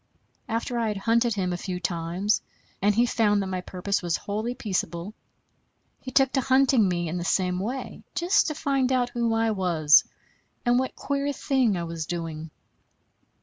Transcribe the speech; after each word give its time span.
After 0.49 0.79
I 0.79 0.87
had 0.87 0.97
hunted 0.97 1.35
him 1.35 1.53
a 1.53 1.57
few 1.57 1.79
times, 1.79 2.41
and 2.81 2.95
he 2.95 3.05
found 3.05 3.39
that 3.43 3.53
my 3.53 3.61
purpose 3.61 4.01
was 4.01 4.17
wholly 4.17 4.55
peaceable, 4.55 5.13
he 5.99 6.09
took 6.09 6.31
to 6.31 6.41
hunting 6.41 6.87
me 6.87 7.07
in 7.07 7.19
the 7.19 7.23
same 7.23 7.59
way, 7.59 8.01
just 8.15 8.47
to 8.47 8.55
find 8.55 8.91
out 8.91 9.09
who 9.11 9.35
I 9.35 9.51
was, 9.51 10.03
and 10.65 10.79
what 10.79 10.95
queer 10.95 11.31
thing 11.31 11.77
I 11.77 11.83
was 11.83 12.07
doing. 12.07 12.49